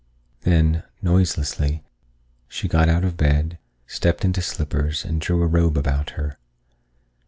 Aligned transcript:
Then, 0.41 0.81
noiselessly, 1.03 1.83
she 2.47 2.67
got 2.67 2.89
out 2.89 3.03
of 3.03 3.17
bed, 3.17 3.59
stepped 3.85 4.25
into 4.25 4.41
slippers, 4.41 5.05
and 5.05 5.21
drew 5.21 5.43
a 5.43 5.47
robe 5.47 5.77
about 5.77 6.11
her. 6.17 6.39